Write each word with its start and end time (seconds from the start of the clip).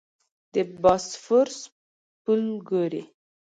د 0.53 0.55
باسفورس 0.81 1.57
پل 2.23 2.41
ګورې. 2.69 3.03